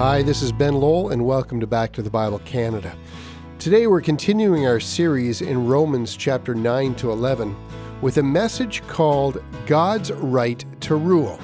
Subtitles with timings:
[0.00, 2.96] Hi, this is Ben Lowell, and welcome to Back to the Bible Canada.
[3.58, 7.54] Today we're continuing our series in Romans chapter 9 to 11
[8.00, 11.38] with a message called God's Right to Rule.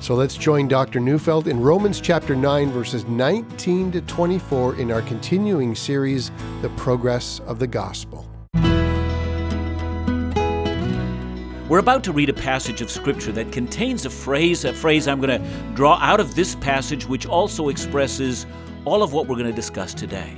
[0.00, 0.98] So let's join Dr.
[0.98, 6.32] Neufeld in Romans chapter 9, verses 19 to 24 in our continuing series,
[6.62, 8.29] The Progress of the Gospel.
[11.70, 15.20] We're about to read a passage of Scripture that contains a phrase, a phrase I'm
[15.20, 18.44] going to draw out of this passage, which also expresses
[18.84, 20.36] all of what we're going to discuss today.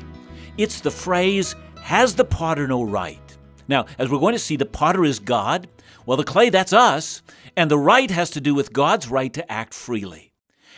[0.58, 3.38] It's the phrase, has the potter no right?
[3.66, 5.68] Now, as we're going to see, the potter is God.
[6.04, 7.22] Well, the clay, that's us.
[7.56, 10.34] And the right has to do with God's right to act freely.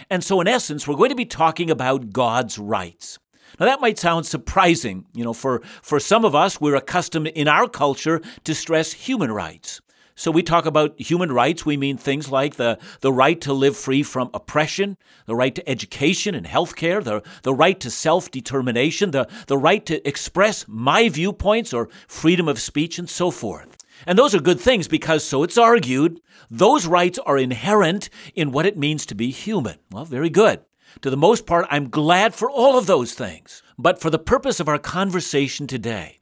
[0.09, 3.19] And so, in essence, we're going to be talking about God's rights.
[3.59, 5.05] Now that might sound surprising.
[5.15, 9.33] You know, for, for some of us, we're accustomed in our culture to stress human
[9.33, 9.81] rights.
[10.17, 13.77] So we talk about human rights, we mean things like the, the right to live
[13.77, 14.97] free from oppression,
[15.27, 19.59] the right to education and health care, the, the right to self determination, the, the
[19.59, 23.77] right to express my viewpoints or freedom of speech, and so forth.
[24.07, 28.67] And those are good things because, so it's argued, those rights are inherent in what
[28.67, 29.79] it means to be human.
[29.91, 30.61] Well, very good.
[31.03, 33.63] To the most part, I'm glad for all of those things.
[33.77, 36.21] But for the purpose of our conversation today,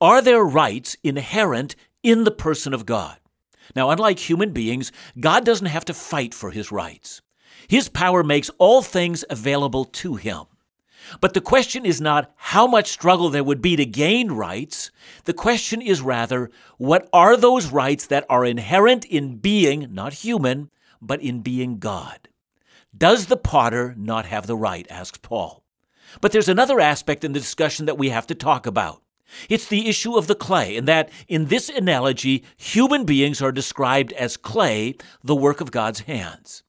[0.00, 3.18] are there rights inherent in the person of God?
[3.74, 7.22] Now, unlike human beings, God doesn't have to fight for his rights.
[7.68, 10.44] His power makes all things available to him.
[11.20, 14.90] But the question is not how much struggle there would be to gain rights.
[15.24, 20.70] The question is rather, what are those rights that are inherent in being not human,
[21.00, 22.28] but in being God?
[22.96, 24.86] Does the potter not have the right?
[24.90, 25.64] asks Paul.
[26.20, 29.02] But there's another aspect in the discussion that we have to talk about.
[29.48, 34.12] It's the issue of the clay, and that in this analogy, human beings are described
[34.12, 36.62] as clay, the work of God's hands.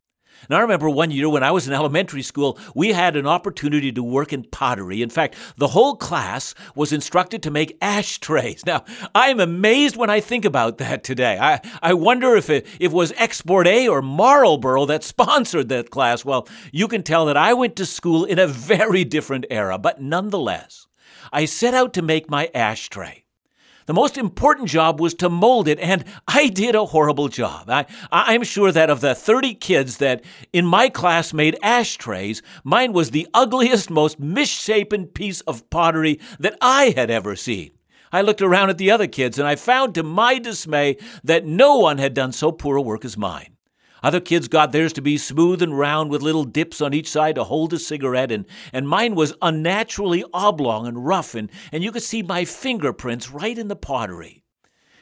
[0.49, 3.91] Now, I remember one year when I was in elementary school, we had an opportunity
[3.93, 5.01] to work in pottery.
[5.01, 8.63] In fact, the whole class was instructed to make ashtrays.
[8.73, 11.37] Now, I'm amazed when I think about that today.
[11.39, 15.91] I, I wonder if it, if it was Export A or Marlboro that sponsored that
[15.91, 16.25] class.
[16.25, 20.01] Well, you can tell that I went to school in a very different era, but
[20.01, 20.87] nonetheless.
[21.31, 23.23] I set out to make my ashtray.
[23.85, 27.69] The most important job was to mold it, and I did a horrible job.
[27.69, 32.93] I, I'm sure that of the 30 kids that in my class made ashtrays, mine
[32.93, 37.71] was the ugliest, most misshapen piece of pottery that I had ever seen.
[38.13, 41.79] I looked around at the other kids, and I found to my dismay that no
[41.79, 43.52] one had done so poor a work as mine.
[44.03, 47.35] Other kids got theirs to be smooth and round with little dips on each side
[47.35, 51.91] to hold a cigarette, and, and mine was unnaturally oblong and rough, and, and you
[51.91, 54.43] could see my fingerprints right in the pottery.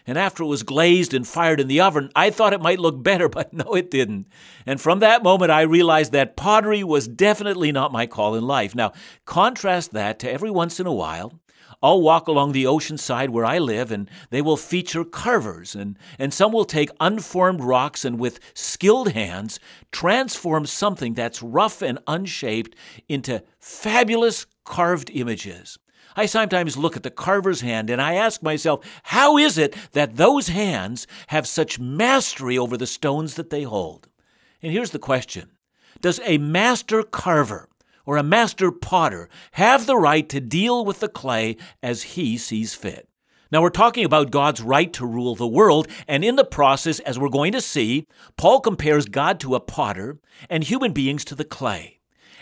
[0.08, 3.02] And after it was glazed and fired in the oven, I thought it might look
[3.02, 4.28] better, but no, it didn't.
[4.66, 8.76] And from that moment, I realized that pottery was definitely not my call in life.
[8.76, 8.94] Now,
[9.26, 11.40] contrast that to every once in a while,
[11.84, 15.98] I'll walk along the ocean side where I live, and they will feature carvers, and,
[16.20, 19.60] and some will take unformed rocks and with skilled hands
[19.92, 22.76] transform something that's rough and unshaped
[23.10, 25.80] into fabulous carved images.
[26.16, 30.18] I sometimes look at the carver's hand and I ask myself, how is it that
[30.18, 34.10] those hands have such mastery over the stones that they hold?
[34.62, 35.52] And here's the question
[36.02, 37.70] Does a master carver
[38.06, 42.74] or a master potter have the right to deal with the clay as he sees
[42.74, 43.08] fit.
[43.52, 47.20] Now, we're talking about God's right to rule the world, and in the process, as
[47.20, 48.08] we're going to see,
[48.38, 50.20] Paul compares God to a potter
[50.50, 52.00] and human beings to the clay.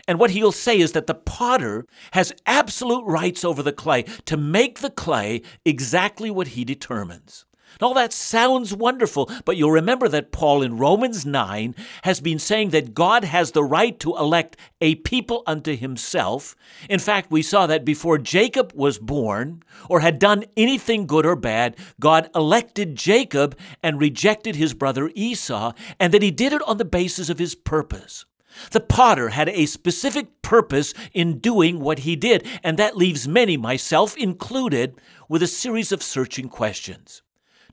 [0.07, 4.37] And what he'll say is that the potter has absolute rights over the clay to
[4.37, 7.45] make the clay exactly what he determines.
[7.81, 12.69] All that sounds wonderful, but you'll remember that Paul in Romans 9 has been saying
[12.71, 16.55] that God has the right to elect a people unto himself.
[16.89, 21.35] In fact, we saw that before Jacob was born or had done anything good or
[21.35, 26.77] bad, God elected Jacob and rejected his brother Esau, and that he did it on
[26.77, 28.25] the basis of his purpose.
[28.71, 33.57] The potter had a specific purpose in doing what he did, and that leaves many,
[33.57, 37.21] myself included, with a series of searching questions.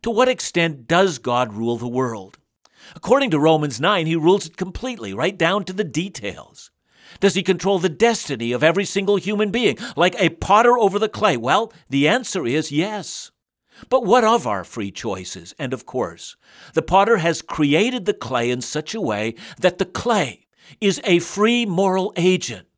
[0.07, 2.39] To what extent does God rule the world?
[2.95, 6.71] According to Romans 9, he rules it completely, right down to the details.
[7.19, 11.09] Does he control the destiny of every single human being, like a potter over the
[11.09, 11.37] clay?
[11.37, 13.33] Well, the answer is yes.
[13.89, 15.57] But what of our free choices?
[15.59, 16.37] And of course,
[16.75, 20.47] the potter has created the clay in such a way that the clay
[20.81, 22.69] is a free moral agent.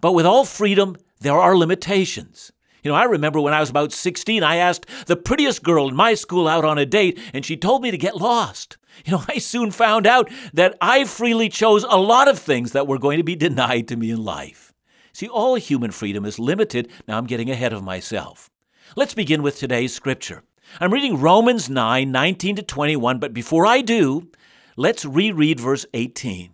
[0.00, 2.52] But with all freedom, there are limitations.
[2.86, 5.96] You know, I remember when I was about 16, I asked the prettiest girl in
[5.96, 8.76] my school out on a date, and she told me to get lost.
[9.04, 12.86] You know, I soon found out that I freely chose a lot of things that
[12.86, 14.72] were going to be denied to me in life.
[15.12, 16.88] See, all human freedom is limited.
[17.08, 18.50] Now I'm getting ahead of myself.
[18.94, 20.44] Let's begin with today's scripture.
[20.78, 24.30] I'm reading Romans 9 19 to 21, but before I do,
[24.76, 26.52] let's reread verse 18.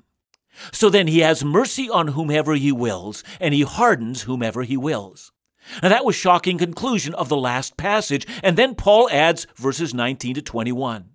[0.72, 5.30] So then he has mercy on whomever he wills, and he hardens whomever he wills.
[5.82, 10.34] Now that was shocking conclusion of the last passage, and then Paul adds verses 19
[10.34, 11.10] to 21.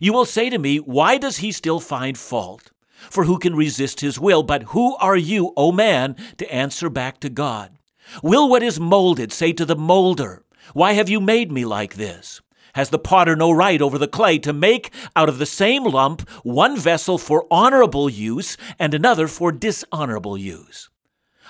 [0.00, 2.70] You will say to me, why does he still find fault?
[3.10, 4.42] For who can resist his will?
[4.42, 7.76] But who are you, O man, to answer back to God?
[8.22, 12.40] Will what is molded say to the molder, Why have you made me like this?
[12.74, 16.28] Has the potter no right over the clay to make out of the same lump
[16.42, 20.88] one vessel for honorable use and another for dishonorable use?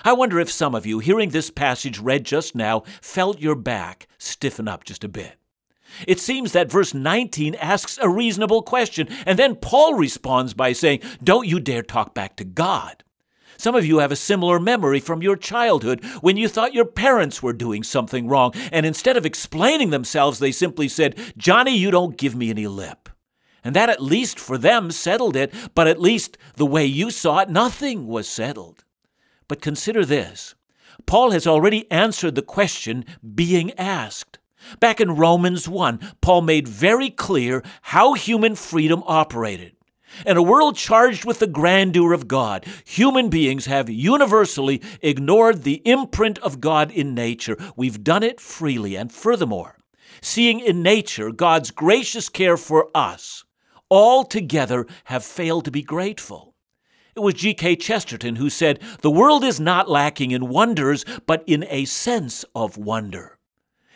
[0.05, 4.07] I wonder if some of you, hearing this passage read just now, felt your back
[4.17, 5.37] stiffen up just a bit.
[6.07, 10.99] It seems that verse 19 asks a reasonable question, and then Paul responds by saying,
[11.23, 13.03] Don't you dare talk back to God.
[13.57, 17.41] Some of you have a similar memory from your childhood when you thought your parents
[17.41, 22.17] were doing something wrong, and instead of explaining themselves, they simply said, Johnny, you don't
[22.17, 23.07] give me any lip.
[23.63, 27.39] And that at least for them settled it, but at least the way you saw
[27.39, 28.83] it, nothing was settled.
[29.47, 30.55] But consider this
[31.05, 33.05] Paul has already answered the question
[33.35, 34.39] being asked.
[34.79, 39.75] Back in Romans 1, Paul made very clear how human freedom operated.
[40.25, 45.81] In a world charged with the grandeur of God, human beings have universally ignored the
[45.85, 47.57] imprint of God in nature.
[47.75, 49.79] We've done it freely, and furthermore,
[50.21, 53.43] seeing in nature God's gracious care for us,
[53.89, 56.52] all together have failed to be grateful.
[57.15, 57.75] It was G.K.
[57.75, 62.77] Chesterton who said, The world is not lacking in wonders, but in a sense of
[62.77, 63.37] wonder.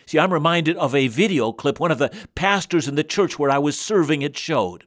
[0.06, 3.52] See, I'm reminded of a video clip one of the pastors in the church where
[3.52, 4.86] I was serving it showed.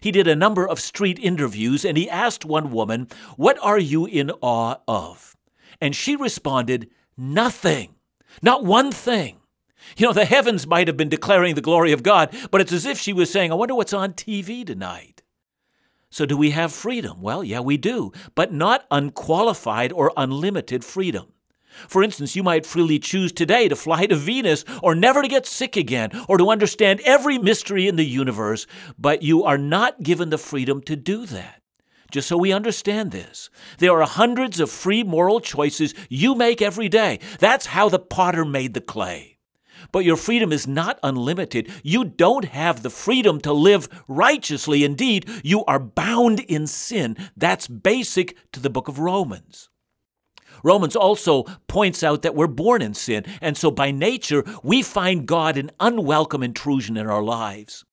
[0.00, 4.06] He did a number of street interviews and he asked one woman, What are you
[4.06, 5.36] in awe of?
[5.80, 7.94] And she responded, Nothing.
[8.42, 9.38] Not one thing.
[9.96, 12.84] You know, the heavens might have been declaring the glory of God, but it's as
[12.84, 15.17] if she was saying, I wonder what's on TV tonight.
[16.10, 17.20] So, do we have freedom?
[17.20, 21.32] Well, yeah, we do, but not unqualified or unlimited freedom.
[21.86, 25.46] For instance, you might freely choose today to fly to Venus or never to get
[25.46, 28.66] sick again or to understand every mystery in the universe,
[28.98, 31.62] but you are not given the freedom to do that.
[32.10, 36.88] Just so we understand this, there are hundreds of free moral choices you make every
[36.88, 37.20] day.
[37.38, 39.37] That's how the potter made the clay.
[39.92, 41.70] But your freedom is not unlimited.
[41.82, 44.84] You don't have the freedom to live righteously.
[44.84, 47.16] Indeed, you are bound in sin.
[47.36, 49.70] That's basic to the book of Romans.
[50.62, 55.26] Romans also points out that we're born in sin, and so by nature, we find
[55.26, 57.84] God an unwelcome intrusion in our lives.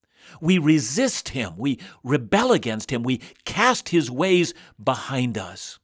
[0.41, 4.53] We resist Him, we rebel against Him, we cast His ways
[4.83, 5.79] behind us,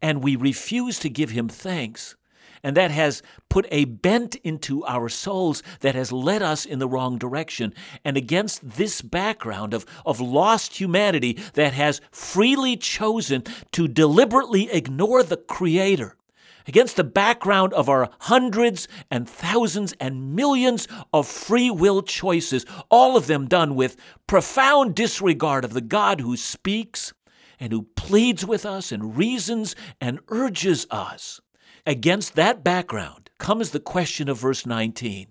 [0.00, 2.16] and we refuse to give Him thanks.
[2.62, 6.88] And that has put a bent into our souls that has led us in the
[6.88, 7.74] wrong direction.
[8.04, 15.22] And against this background of, of lost humanity that has freely chosen to deliberately ignore
[15.22, 16.16] the Creator,
[16.66, 23.16] against the background of our hundreds and thousands and millions of free will choices, all
[23.16, 23.96] of them done with
[24.26, 27.12] profound disregard of the God who speaks
[27.58, 31.40] and who pleads with us and reasons and urges us.
[31.86, 35.26] Against that background comes the question of verse 19.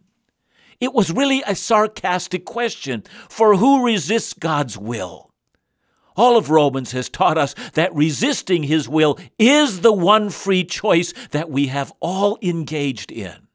[0.79, 5.31] It was really a sarcastic question for who resists God's will?
[6.15, 11.13] All of Romans has taught us that resisting His will is the one free choice
[11.31, 13.47] that we have all engaged in.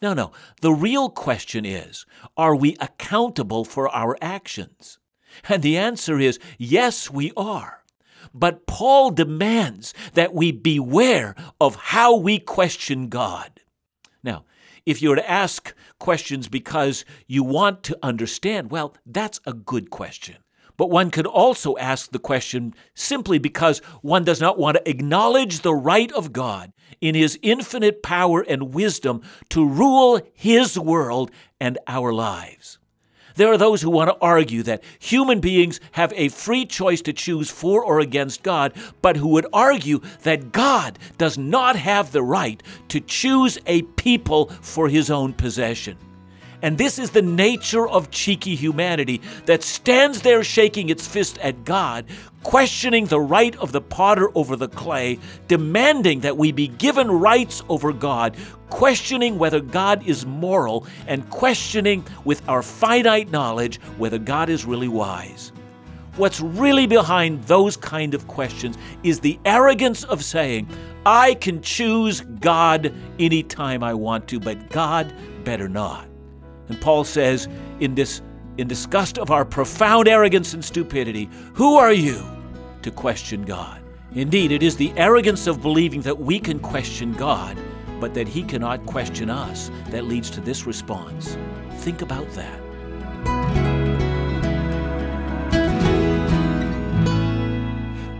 [0.00, 0.32] No, no.
[0.62, 4.98] The real question is are we accountable for our actions?
[5.48, 7.81] And the answer is yes, we are.
[8.34, 13.60] But Paul demands that we beware of how we question God.
[14.22, 14.44] Now,
[14.84, 19.90] if you were to ask questions because you want to understand, well, that's a good
[19.90, 20.36] question.
[20.76, 25.60] But one could also ask the question simply because one does not want to acknowledge
[25.60, 31.78] the right of God in His infinite power and wisdom to rule His world and
[31.86, 32.78] our lives.
[33.36, 37.12] There are those who want to argue that human beings have a free choice to
[37.12, 42.22] choose for or against God, but who would argue that God does not have the
[42.22, 45.96] right to choose a people for his own possession.
[46.62, 51.64] And this is the nature of cheeky humanity that stands there shaking its fist at
[51.64, 52.06] God,
[52.44, 57.62] questioning the right of the potter over the clay, demanding that we be given rights
[57.68, 58.36] over God,
[58.70, 64.88] questioning whether God is moral, and questioning with our finite knowledge whether God is really
[64.88, 65.52] wise.
[66.16, 70.68] What's really behind those kind of questions is the arrogance of saying,
[71.06, 76.11] I can choose God anytime I want to, but God better not.
[76.68, 77.48] And Paul says,
[77.80, 78.22] in this
[78.58, 82.22] in disgust of our profound arrogance and stupidity, who are you
[82.82, 83.82] to question God?
[84.14, 87.56] Indeed, it is the arrogance of believing that we can question God,
[87.98, 91.38] but that He cannot question us, that leads to this response.
[91.78, 93.51] Think about that.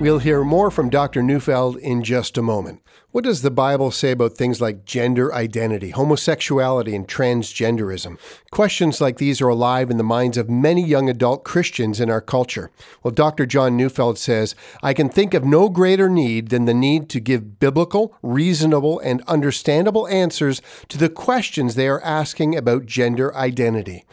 [0.02, 1.22] We'll hear more from Dr.
[1.22, 2.82] Neufeld in just a moment.
[3.12, 8.18] What does the Bible say about things like gender identity, homosexuality, and transgenderism?
[8.50, 12.20] Questions like these are alive in the minds of many young adult Christians in our
[12.20, 12.72] culture.
[13.04, 13.46] Well, Dr.
[13.46, 17.60] John Neufeld says, I can think of no greater need than the need to give
[17.60, 24.04] biblical, reasonable, and understandable answers to the questions they are asking about gender identity.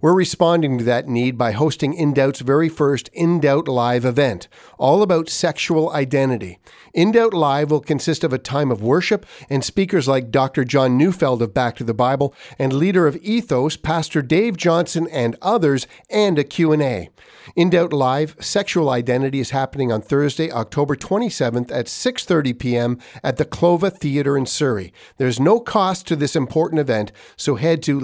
[0.00, 4.46] We're responding to that need by hosting InDoubt's very first InDoubt Live event,
[4.78, 6.60] all about sexual identity.
[6.96, 10.64] InDoubt Live will consist of a time of worship and speakers like Dr.
[10.64, 15.36] John Neufeld of Back to the Bible and leader of Ethos, Pastor Dave Johnson and
[15.42, 17.10] others, and a Q&A.
[17.56, 22.98] InDoubt Live Sexual Identity is happening on Thursday, October 27th at 6:30 p.m.
[23.22, 24.92] at the Clova Theatre in Surrey.
[25.16, 27.98] There's no cost to this important event, so head to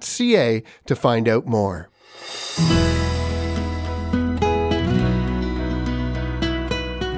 [0.00, 1.88] live.indoubt.ca to find out more.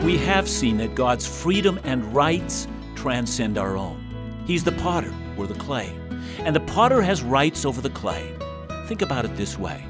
[0.05, 3.99] We have seen that God's freedom and rights transcend our own.
[4.47, 5.93] He's the potter, we're the clay.
[6.39, 8.35] And the potter has rights over the clay.
[8.87, 9.85] Think about it this way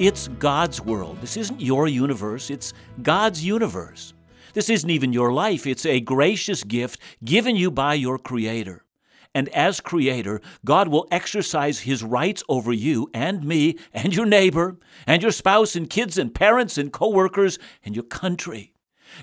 [0.00, 1.20] it's God's world.
[1.20, 2.72] This isn't your universe, it's
[3.02, 4.12] God's universe.
[4.52, 8.83] This isn't even your life, it's a gracious gift given you by your Creator.
[9.34, 14.76] And as Creator, God will exercise His rights over you and me and your neighbor
[15.06, 18.72] and your spouse and kids and parents and coworkers and your country.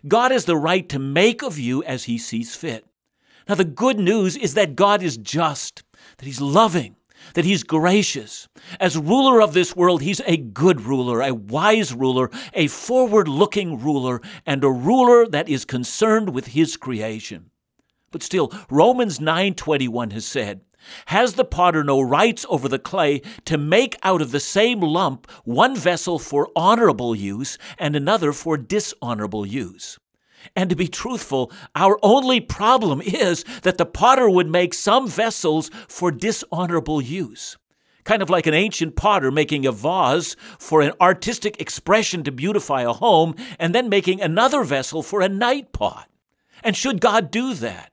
[0.08, 2.86] God has the right to make of you as He sees fit.
[3.48, 5.84] Now, the good news is that God is just,
[6.18, 6.96] that He's loving,
[7.34, 8.48] that he's gracious.
[8.80, 13.80] As ruler of this world, he's a good ruler, a wise ruler, a forward looking
[13.80, 17.51] ruler, and a ruler that is concerned with his creation.
[18.12, 20.62] But still, Romans 9:21 has said,
[21.08, 25.30] has the potter no rights over the clay to make out of the same lump
[25.44, 30.00] one vessel for honorable use and another for dishonorable use?
[30.56, 35.70] And to be truthful, our only problem is that the potter would make some vessels
[35.88, 37.58] for dishonorable use.
[38.04, 42.82] Kind of like an ancient potter making a vase for an artistic expression to beautify
[42.82, 46.10] a home, and then making another vessel for a night pot.
[46.64, 47.91] And should God do that?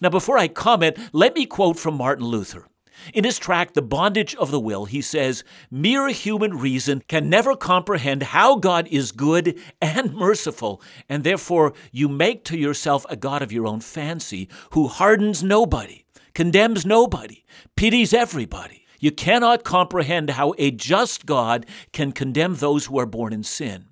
[0.00, 2.66] Now, before I comment, let me quote from Martin Luther.
[3.14, 7.54] In his tract, The Bondage of the Will, he says, Mere human reason can never
[7.54, 13.42] comprehend how God is good and merciful, and therefore you make to yourself a God
[13.42, 17.44] of your own fancy who hardens nobody, condemns nobody,
[17.76, 18.84] pities everybody.
[18.98, 23.86] You cannot comprehend how a just God can condemn those who are born in sin.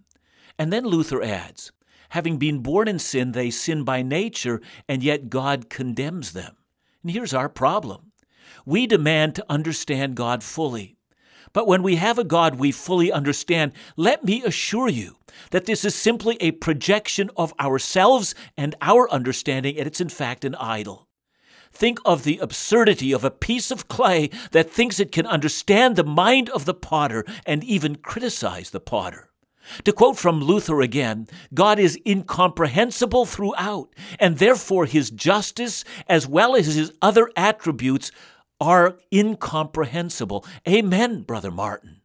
[0.59, 1.73] And then Luther adds,
[2.15, 6.55] Having been born in sin, they sin by nature, and yet God condemns them.
[7.03, 8.13] And here's our problem
[8.65, 10.97] we demand to understand God fully.
[11.53, 15.17] But when we have a God we fully understand, let me assure you
[15.51, 20.45] that this is simply a projection of ourselves and our understanding, and it's in fact
[20.45, 21.09] an idol.
[21.73, 26.05] Think of the absurdity of a piece of clay that thinks it can understand the
[26.05, 29.33] mind of the potter and even criticize the potter.
[29.85, 36.55] To quote from Luther again, God is incomprehensible throughout, and therefore his justice, as well
[36.55, 38.11] as his other attributes,
[38.61, 40.45] are incomprehensible.
[40.69, 42.01] Amen, Brother Martin.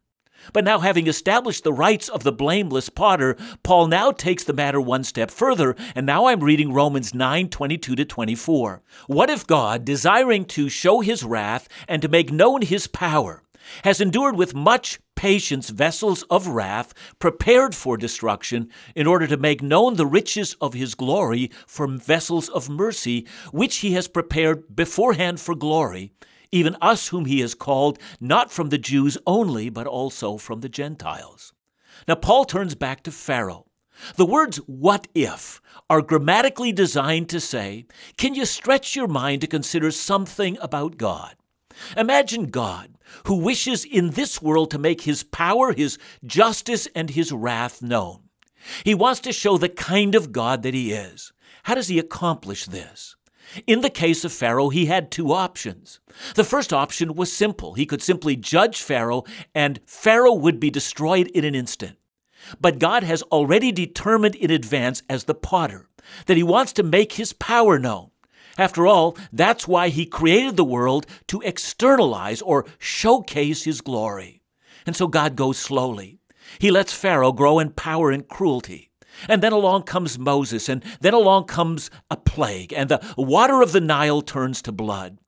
[0.52, 4.80] But now, having established the rights of the blameless potter, Paul now takes the matter
[4.80, 8.82] one step further, and now I'm reading Romans 9 22 to 24.
[9.06, 13.42] What if God, desiring to show his wrath and to make known his power,
[13.84, 19.62] has endured with much patience vessels of wrath prepared for destruction, in order to make
[19.62, 25.40] known the riches of his glory for vessels of mercy, which he has prepared beforehand
[25.40, 26.12] for glory?
[26.52, 30.68] even us whom he has called, not from the Jews only, but also from the
[30.68, 31.52] Gentiles.
[32.08, 33.66] Now, Paul turns back to Pharaoh.
[34.16, 37.86] The words what if are grammatically designed to say,
[38.16, 41.36] can you stretch your mind to consider something about God?
[41.96, 42.96] Imagine God,
[43.26, 48.20] who wishes in this world to make his power, his justice, and his wrath known.
[48.84, 51.32] He wants to show the kind of God that he is.
[51.64, 53.16] How does he accomplish this?
[53.66, 56.00] In the case of Pharaoh, he had two options.
[56.34, 57.74] The first option was simple.
[57.74, 61.96] He could simply judge Pharaoh, and Pharaoh would be destroyed in an instant.
[62.60, 65.88] But God has already determined in advance as the potter
[66.26, 68.09] that he wants to make his power known.
[68.58, 74.42] After all, that's why he created the world to externalize or showcase his glory.
[74.86, 76.18] And so God goes slowly.
[76.58, 78.90] He lets Pharaoh grow in power and cruelty.
[79.28, 83.72] And then along comes Moses, and then along comes a plague, and the water of
[83.72, 85.18] the Nile turns to blood.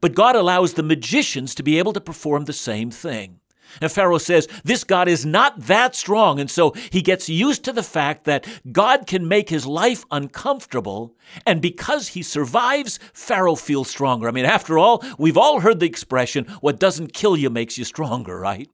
[0.00, 3.40] But God allows the magicians to be able to perform the same thing.
[3.80, 6.40] And Pharaoh says, This God is not that strong.
[6.40, 11.14] And so he gets used to the fact that God can make his life uncomfortable.
[11.46, 14.28] And because he survives, Pharaoh feels stronger.
[14.28, 17.84] I mean, after all, we've all heard the expression, What doesn't kill you makes you
[17.84, 18.68] stronger, right?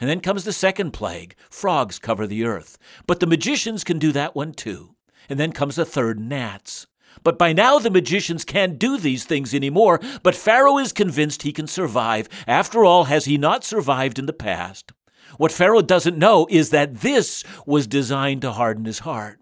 [0.00, 2.78] And then comes the second plague frogs cover the earth.
[3.06, 4.94] But the magicians can do that one too.
[5.28, 6.86] And then comes the third gnats.
[7.22, 11.52] But by now the magicians can't do these things anymore, but Pharaoh is convinced he
[11.52, 12.28] can survive.
[12.46, 14.92] After all, has he not survived in the past?
[15.36, 19.38] What Pharaoh doesn't know is that this was designed to harden his heart.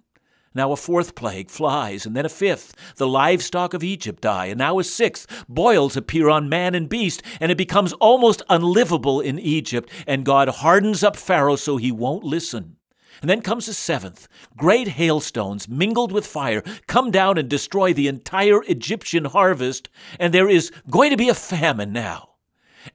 [0.54, 2.74] Now a fourth plague, flies, and then a fifth.
[2.96, 5.44] The livestock of Egypt die, and now a sixth.
[5.48, 10.48] Boils appear on man and beast, and it becomes almost unlivable in Egypt, and God
[10.48, 12.76] hardens up Pharaoh so he won't listen.
[13.22, 14.28] And then comes a seventh.
[14.56, 19.88] Great hailstones mingled with fire come down and destroy the entire Egyptian harvest,
[20.18, 22.30] and there is going to be a famine now.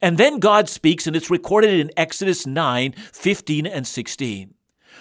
[0.02, 4.54] And then God speaks, and it's recorded in Exodus 9 15 and 16.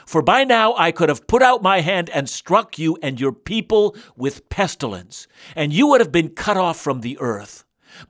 [0.06, 3.34] For by now I could have put out my hand and struck you and your
[3.34, 7.66] people with pestilence, and you would have been cut off from the earth.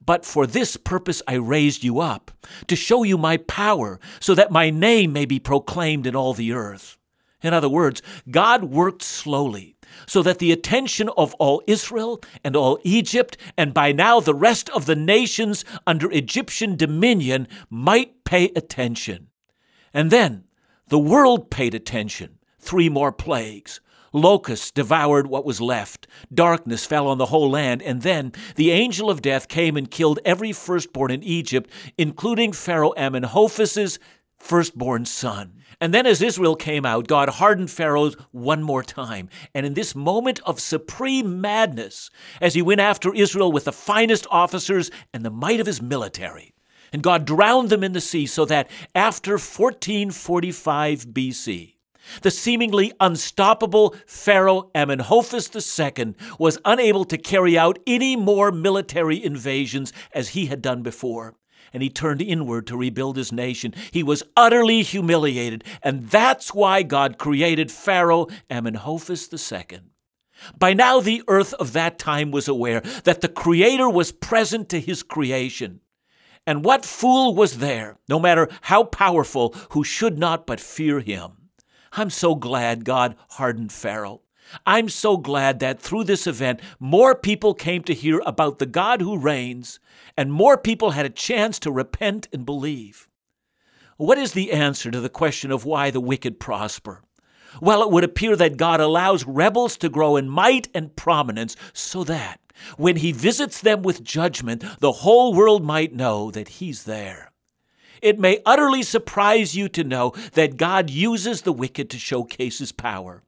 [0.06, 2.30] But for this purpose I raised you up,
[2.68, 6.54] to show you my power, so that my name may be proclaimed in all the
[6.54, 6.98] earth.
[7.44, 9.78] In other words, God worked slowly
[10.08, 14.70] so that the attention of all Israel and all Egypt, and by now the rest
[14.72, 19.28] of the nations under Egyptian dominion, might pay attention.
[19.94, 20.46] And then,
[20.88, 22.40] the world paid attention.
[22.60, 23.82] Three more plagues.
[24.14, 26.08] Locusts devoured what was left.
[26.34, 27.82] Darkness fell on the whole land.
[27.82, 32.94] And then the angel of death came and killed every firstborn in Egypt, including Pharaoh
[32.98, 34.00] Amenhophis'
[34.38, 35.57] firstborn son.
[35.80, 39.30] And then, as Israel came out, God hardened Pharaoh one more time.
[39.54, 42.10] And in this moment of supreme madness,
[42.42, 46.54] as he went after Israel with the finest officers and the might of his military,
[46.92, 51.76] and God drowned them in the sea so that after 1445 BC,
[52.22, 59.94] the seemingly unstoppable Pharaoh Amenhophis II was unable to carry out any more military invasions
[60.14, 61.36] as he had done before.
[61.78, 63.72] And he turned inward to rebuild his nation.
[63.92, 69.82] He was utterly humiliated, and that's why God created Pharaoh Amenhophis II.
[70.58, 74.80] By now, the earth of that time was aware that the Creator was present to
[74.80, 75.82] his creation.
[76.48, 81.52] And what fool was there, no matter how powerful, who should not but fear him?
[81.92, 84.22] I'm so glad God hardened Pharaoh.
[84.66, 89.02] I'm so glad that through this event, more people came to hear about the God
[89.02, 89.80] who reigns,
[90.16, 93.08] and more people had a chance to repent and believe.
[93.98, 97.02] What is the answer to the question of why the wicked prosper?
[97.62, 102.04] Well, it would appear that God allows rebels to grow in might and prominence so
[102.04, 102.40] that
[102.78, 107.32] when he visits them with judgment, the whole world might know that he's there.
[108.02, 112.72] It may utterly surprise you to know that God uses the wicked to showcase his
[112.72, 113.24] power.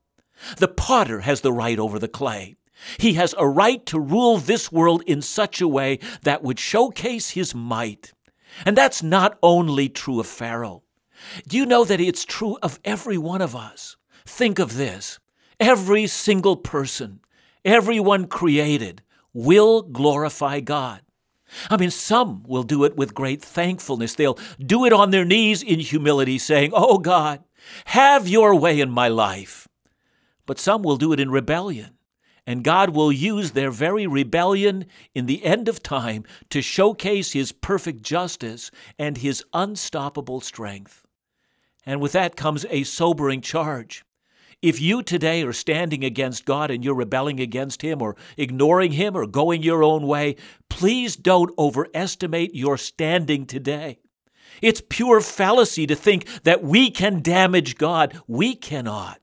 [0.58, 2.56] The potter has the right over the clay.
[2.98, 7.32] He has a right to rule this world in such a way that would showcase
[7.32, 8.14] his might.
[8.66, 10.84] And that's not only true of Pharaoh.
[11.48, 13.98] Do you know that it's true of every one of us?
[14.26, 15.20] Think of this
[15.60, 17.20] every single person,
[17.66, 19.02] everyone created,
[19.34, 21.02] will glorify God.
[21.70, 24.14] I mean, some will do it with great thankfulness.
[24.14, 27.44] They'll do it on their knees in humility, saying, Oh God,
[27.86, 29.68] have your way in my life.
[30.50, 31.92] But some will do it in rebellion.
[32.48, 37.52] And God will use their very rebellion in the end of time to showcase His
[37.52, 41.06] perfect justice and His unstoppable strength.
[41.86, 44.04] And with that comes a sobering charge.
[44.60, 49.16] If you today are standing against God and you're rebelling against Him or ignoring Him
[49.16, 50.36] or going your own way,
[50.68, 54.00] please don't overestimate your standing today.
[54.64, 58.20] It's pure fallacy to think that we can damage God.
[58.26, 59.20] We cannot.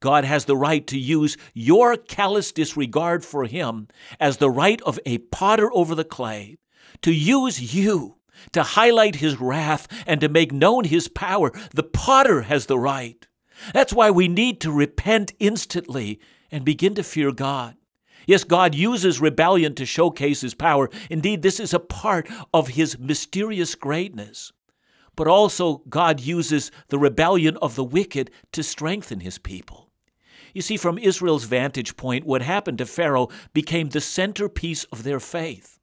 [0.00, 3.88] God has the right to use your callous disregard for Him
[4.20, 6.58] as the right of a potter over the clay,
[7.02, 8.16] to use you
[8.52, 11.50] to highlight His wrath and to make known His power.
[11.74, 13.26] The potter has the right.
[13.74, 17.74] That's why we need to repent instantly and begin to fear God.
[18.26, 20.90] Yes, God uses rebellion to showcase his power.
[21.10, 24.52] Indeed, this is a part of his mysterious greatness.
[25.18, 29.87] but also God uses the rebellion of the wicked to strengthen his people.
[30.54, 35.20] You see, from Israel's vantage point, what happened to Pharaoh became the centerpiece of their
[35.20, 35.78] faith.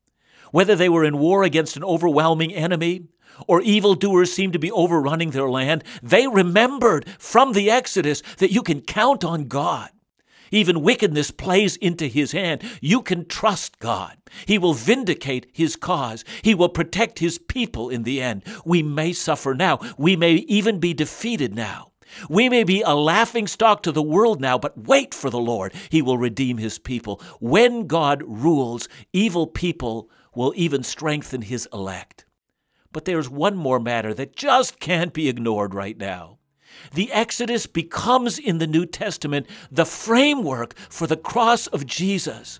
[0.51, 3.07] Whether they were in war against an overwhelming enemy,
[3.47, 8.63] or evildoers seemed to be overrunning their land, they remembered from the Exodus that you
[8.63, 9.89] can count on God.
[10.51, 12.63] Even wickedness plays into his hand.
[12.79, 14.15] You can trust God.
[14.45, 16.23] He will vindicate his cause.
[16.43, 18.43] He will protect his people in the end.
[18.63, 19.79] We may suffer now.
[19.97, 21.91] We may even be defeated now.
[22.29, 25.73] We may be a laughing stock to the world now, but wait for the Lord.
[25.89, 27.21] He will redeem his people.
[27.39, 32.25] When God rules, evil people will even strengthen his elect.
[32.91, 36.39] But there's one more matter that just can't be ignored right now.
[36.93, 42.59] The Exodus becomes in the New Testament the framework for the cross of Jesus.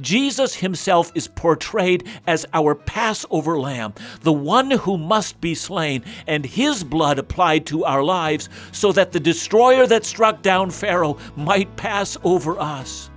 [0.00, 6.44] Jesus himself is portrayed as our Passover lamb, the one who must be slain, and
[6.44, 11.74] his blood applied to our lives so that the destroyer that struck down Pharaoh might
[11.76, 13.10] pass over us.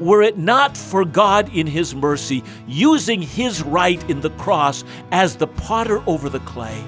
[0.00, 5.34] Were it not for God in his mercy using his right in the cross as
[5.34, 6.84] the potter over the clay,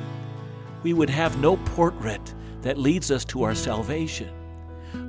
[0.82, 4.30] we would have no portrait that leads us to our salvation.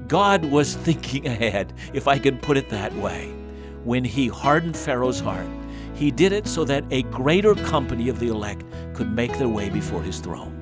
[0.07, 3.40] God was thinking ahead, if I can put it that way.
[3.83, 5.47] When he hardened Pharaoh's heart,
[5.95, 8.63] he did it so that a greater company of the elect
[8.93, 10.57] could make their way before his throne.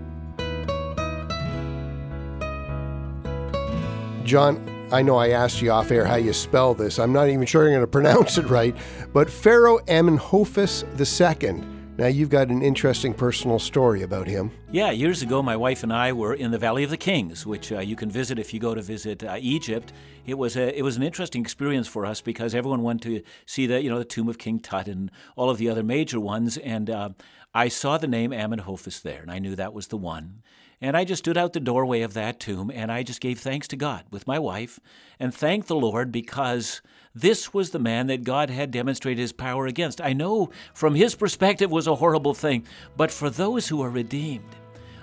[4.23, 6.97] John, I know I asked you off air how you spell this.
[6.97, 8.75] I'm not even sure I'm going to pronounce it right,
[9.11, 14.51] but Pharaoh Amenhotep II now, you've got an interesting personal story about him.
[14.71, 17.73] Yeah, years ago, my wife and I were in the Valley of the Kings, which
[17.73, 19.91] uh, you can visit if you go to visit uh, Egypt.
[20.25, 23.67] It was a it was an interesting experience for us because everyone went to see
[23.67, 26.57] the you know the tomb of King Tut and all of the other major ones,
[26.57, 27.09] and uh,
[27.53, 30.41] I saw the name Amenhotep there, and I knew that was the one.
[30.81, 33.67] And I just stood out the doorway of that tomb and I just gave thanks
[33.67, 34.79] to God with my wife
[35.19, 36.81] and thanked the Lord because
[37.19, 40.01] this was the man that God had demonstrated his power against.
[40.01, 44.55] I know from his perspective was a horrible thing, but for those who are redeemed,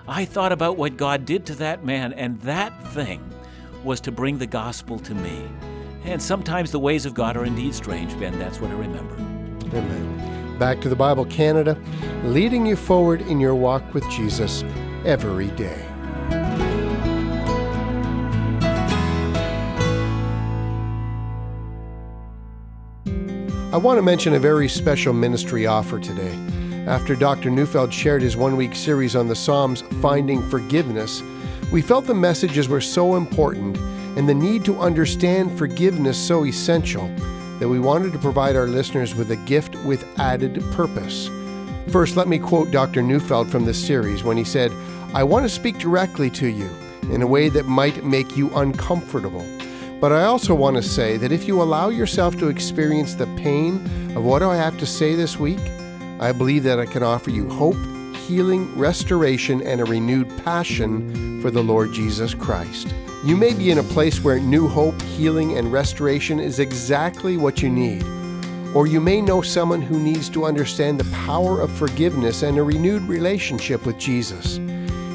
[0.07, 3.21] I thought about what God did to that man, and that thing
[3.83, 5.43] was to bring the gospel to me.
[6.05, 8.39] And sometimes the ways of God are indeed strange, Ben.
[8.39, 9.15] That's what I remember.
[9.75, 10.57] Amen.
[10.57, 11.77] Back to the Bible Canada,
[12.23, 14.63] leading you forward in your walk with Jesus
[15.05, 15.85] every day.
[23.73, 26.33] I want to mention a very special ministry offer today.
[26.87, 27.49] After Dr.
[27.49, 31.21] Neufeld shared his one week series on the Psalms, Finding Forgiveness,
[31.71, 33.77] we felt the messages were so important
[34.17, 37.07] and the need to understand forgiveness so essential
[37.59, 41.29] that we wanted to provide our listeners with a gift with added purpose.
[41.89, 43.01] First, let me quote Dr.
[43.01, 44.71] Neufeld from this series when he said,
[45.13, 46.69] I want to speak directly to you
[47.11, 49.45] in a way that might make you uncomfortable.
[49.99, 53.77] But I also want to say that if you allow yourself to experience the pain
[54.15, 55.59] of what do I have to say this week,
[56.19, 57.77] I believe that I can offer you hope,
[58.27, 62.93] healing, restoration, and a renewed passion for the Lord Jesus Christ.
[63.25, 67.63] You may be in a place where new hope, healing, and restoration is exactly what
[67.63, 68.03] you need.
[68.75, 72.63] Or you may know someone who needs to understand the power of forgiveness and a
[72.63, 74.59] renewed relationship with Jesus.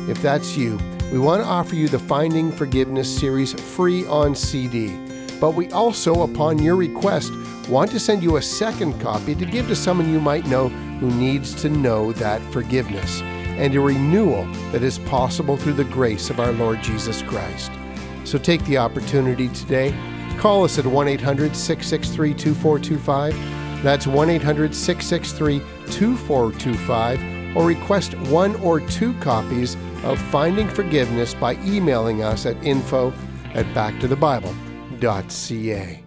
[0.09, 0.79] If that's you,
[1.12, 4.96] we want to offer you the Finding Forgiveness series free on CD.
[5.38, 7.31] But we also, upon your request,
[7.68, 11.11] want to send you a second copy to give to someone you might know who
[11.11, 16.40] needs to know that forgiveness and a renewal that is possible through the grace of
[16.40, 17.70] our Lord Jesus Christ.
[18.25, 19.94] So take the opportunity today.
[20.38, 23.83] Call us at 1 800 663 2425.
[23.83, 25.59] That's 1 800 663
[25.92, 27.32] 2425.
[27.55, 33.12] Or request one or two copies of Finding Forgiveness by emailing us at info
[33.55, 36.03] at backtothebible.ca.